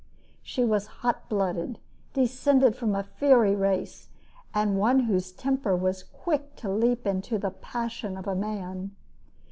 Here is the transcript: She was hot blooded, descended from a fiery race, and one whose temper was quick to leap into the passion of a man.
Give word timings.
She 0.41 0.65
was 0.65 0.87
hot 1.05 1.29
blooded, 1.29 1.77
descended 2.13 2.75
from 2.75 2.95
a 2.95 3.03
fiery 3.03 3.55
race, 3.55 4.07
and 4.51 4.79
one 4.79 5.01
whose 5.01 5.31
temper 5.31 5.75
was 5.75 6.01
quick 6.01 6.55
to 6.55 6.71
leap 6.71 7.05
into 7.05 7.37
the 7.37 7.51
passion 7.51 8.17
of 8.17 8.25
a 8.25 8.33
man. 8.33 8.95